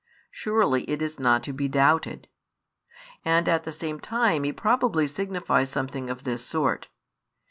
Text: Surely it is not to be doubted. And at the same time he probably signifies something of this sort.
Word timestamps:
Surely 0.31 0.81
it 0.89 0.99
is 0.99 1.19
not 1.19 1.43
to 1.43 1.53
be 1.53 1.67
doubted. 1.67 2.27
And 3.23 3.47
at 3.47 3.65
the 3.65 3.71
same 3.71 3.99
time 3.99 4.43
he 4.45 4.51
probably 4.51 5.05
signifies 5.07 5.69
something 5.69 6.09
of 6.09 6.23
this 6.23 6.43
sort. 6.43 6.87